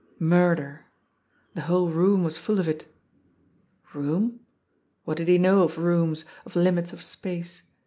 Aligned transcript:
Murder. 0.17 0.87
The 1.53 1.61
whole 1.61 1.91
room 1.91 2.23
was 2.23 2.35
full 2.39 2.59
of 2.59 2.67
it 2.67 2.91
Boom? 3.93 4.39
What 5.03 5.17
did 5.17 5.27
he 5.27 5.37
know 5.37 5.61
of 5.61 5.77
rooms, 5.77 6.25
of 6.43 6.55
limits 6.55 6.91
of 6.91 7.03
space. 7.03 7.61